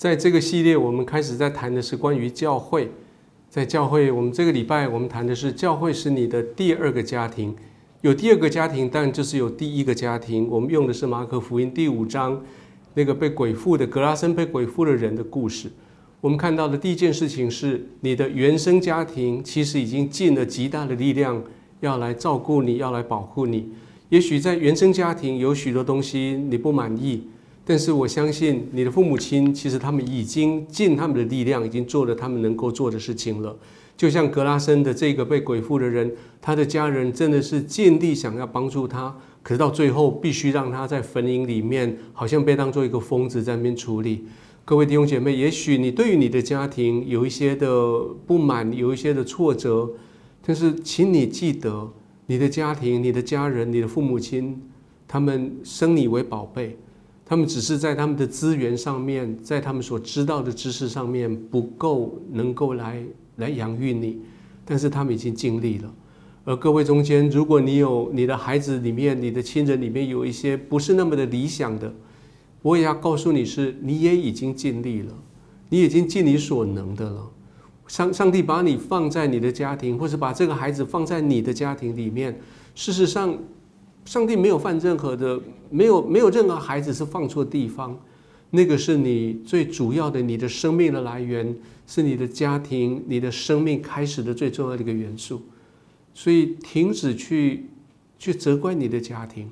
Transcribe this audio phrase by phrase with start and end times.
[0.00, 2.90] 在这个系列，我们开始在谈的是关于教会。
[3.50, 7.54] 在教会，我们这个礼拜我们谈的是教会是你的第二个家庭。
[8.00, 10.48] 有第二个家庭，但就是有第一个家庭。
[10.48, 12.42] 我们用的是马可福音第五章
[12.94, 15.70] 那个被鬼附的格拉森被鬼附的人的故事。
[16.22, 21.44] 我们看到的第一件事情是，你的原生家庭其实已经尽了极大的力量
[21.80, 23.68] 要来照顾你，要来保护你。
[24.08, 27.24] 也许在原生家庭有许多东西你不满意。
[27.70, 33.56] 但是我相信你的父母亲，其实他们已经尽他们的力量，已经做了他们能够做的事情了。
[33.96, 44.24] 就像格拉森的这个被鬼附的人，他的家人真的是尽力想要帮助他，可是到最后必须让他在坟茔里面，好像被当做一个疯子在那边处理。
[44.64, 49.88] 各位弟兄姐妹，也许你对于你的家庭有一些的不满，有一些的挫折，
[50.44, 51.88] 但是请你记得，
[52.26, 54.60] 你的家庭、你的家人、你的父母亲，
[55.06, 56.76] 他们生你为宝贝。
[57.30, 63.00] 他们只是在他们的资源上面，在他们所知道的知识上面不够，能够来
[63.36, 64.18] 来养育你，
[64.64, 65.94] 但是他们已经尽力了。
[66.44, 71.94] 而各位中间，如果你有你的孩子里面，你的亲人里面有一些不是那么的理想的，
[72.62, 75.14] 我也要告诉你是，你也已经尽力了，
[75.68, 77.30] 你已经尽你所能的了。
[77.86, 82.40] 上上帝把你放在你的家庭，或者把这个孩子放在你的家庭里面，
[82.74, 83.38] 事实上。
[84.04, 87.98] 上帝没有犯任何的，没有没有任何孩子是放错地方，
[88.50, 95.42] 那个是你最主要的，你的生命的来源是你的家庭，你的生命开始的最重要的一个元素。
[96.12, 97.66] 所以停止去
[98.18, 99.48] 去责怪你的家庭，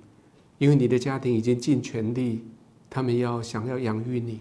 [0.59, 2.41] 因为你的家庭已经尽全力，
[2.91, 4.41] 他们要想要养育你。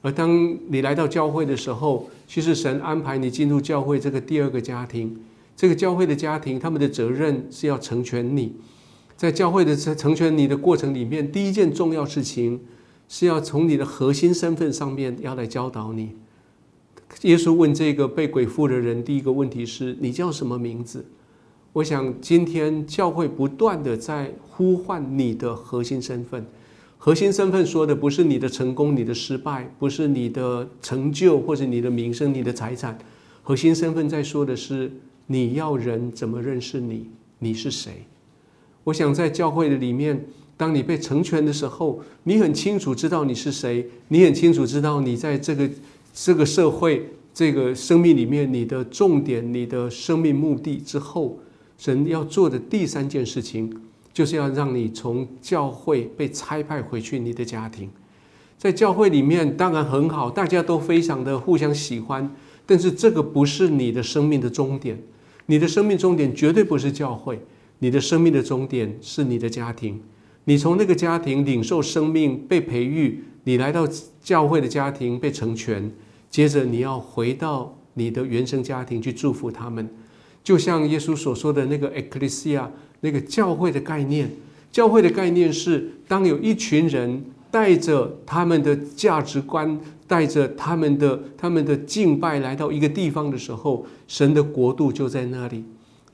[0.00, 5.18] 而当你来到教会的时候，其实神安排你进入教会这个第二个家庭，
[5.56, 8.52] 这个教会的家庭，他们的责任是要成全你。
[9.16, 12.60] 在教会的成成全你的过程里面，第一件重要事情
[13.08, 16.16] 是要从你的核心身份上面要来教导你。
[17.22, 21.06] 耶稣问这个被鬼附的人，第一个问题是你叫什么名字？
[21.72, 26.44] 我想今天教会不断的在呼唤你的核心身份。
[26.98, 32.98] 核心身份说的不是你的成功、你的失败，不是你的成就或者你的名声、你的财产。
[33.42, 34.90] 核心身份在说的是
[35.26, 38.06] 你要人怎么认识你，你是谁？
[38.84, 40.24] 我想在教会的里面，
[40.56, 45.68] 当你被成全的时候，你很清楚知道你是谁，你很清楚知道你在这个
[46.12, 51.38] 这个社会、这个生命里面你的重点、你的生命目的之后，
[51.76, 53.74] 神要做的第三件事情，
[54.12, 57.90] 就是要让你从教会被差派回去你的家庭。
[58.56, 62.30] 在教会里面当然很好，大家都非常的互相喜欢，
[62.64, 64.98] 但是这个不是你的生命的终点，
[65.46, 67.40] 你的生命终点绝对不是教会。
[67.84, 70.00] 你的生命的终点是你的家庭，
[70.44, 73.86] 你从那个家庭领受生命被培育，你来到
[74.22, 75.92] 教会的家庭被成全，
[76.30, 79.86] 接着你要回到你的原生家庭去祝福他们，
[80.42, 82.66] 就像耶稣所说的那个 ecclesia
[83.00, 84.30] 那个教会的概念，
[84.72, 95.62] 教会的概念是当有一群人带着他们的价值观，带着他们的他们的敬拜来到一个地方的时候，神的国度就在那里。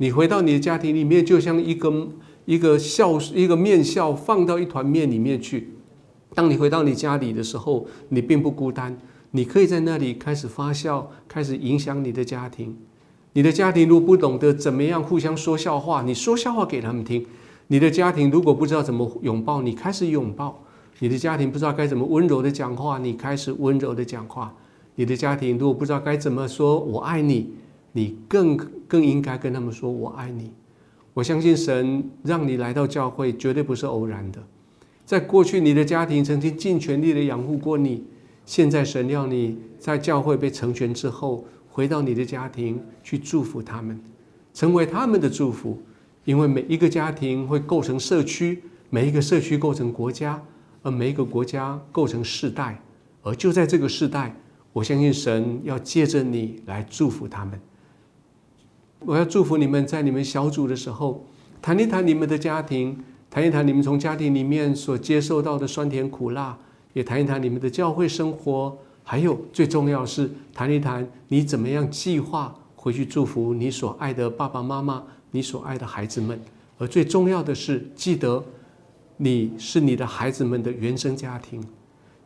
[0.00, 2.08] 你回到你的家庭里面，就像一个
[2.46, 5.74] 一个笑一个面笑放到一团面里面去。
[6.32, 8.96] 当你回到你家里的时候，你并不孤单，
[9.32, 12.74] 你可以在那里开始发笑，开始影响你的家庭。
[13.34, 17.22] 你的家庭如果不懂得怎么样互相说笑话，你说笑话给他们听；
[17.66, 20.62] 你的家庭如果不知道怎么拥抱，你开始拥抱；
[21.00, 24.48] 你的家庭不知道该怎么温柔的讲话，你开始温柔的讲话；
[24.94, 27.52] 你的家庭如果不知道该怎么说我爱你。
[27.92, 28.56] 你更
[28.86, 30.52] 更应该跟他们说“我爱你”。
[31.12, 34.40] 我相信神让你来到教会，绝对不是偶然的。
[35.04, 38.04] 在过去，你的家庭曾经尽全力的养护过你。
[38.46, 44.00] 现在，神要你在教会被成全之后，回到你的家庭去祝福他们，
[44.54, 45.80] 成为他们的祝福。
[46.24, 50.40] 因为每一个家庭会构成社区，每一个社区构成国家，
[50.82, 52.80] 而每一个国家构成世代。
[53.22, 54.34] 而就在这个世代，
[54.72, 57.60] 我相信神要借着你来祝福他们。
[59.06, 61.24] 我要祝福你们，在你们小组的时候，
[61.62, 62.96] 谈一谈你们的家庭，
[63.30, 66.56] 谈一谈你们从家庭里面所接受到的酸甜苦辣，
[66.92, 76.38] 也谈一谈你们的教会生活，还有最重要是谈一谈你怎么样计划回去祝福你所爱的爸爸妈妈，你所爱的孩子们。
[76.78, 78.42] 而最重要的是，记得
[79.16, 81.62] 你是你的孩子们的原生家庭。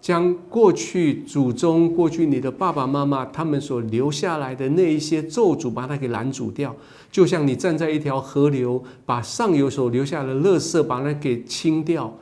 [0.05, 6.77] 将过去祖宗、过去你的爸爸妈妈他们所留下来的那一些咒诅，把它给拦阻掉，
[7.11, 12.15] 就像你站在一条河流，把上游所留下的垃圾把它给清掉，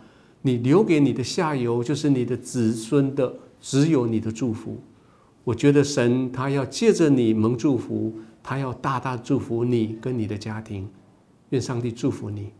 [0.43, 4.81] 你留给你的下游，就是你的子孙的只有你的祝福。
[5.43, 8.12] 我觉得神他要借着你蒙祝福，
[8.44, 10.88] 他要大大祝福你跟你的家庭。
[11.49, 12.52] 愿上帝祝福你。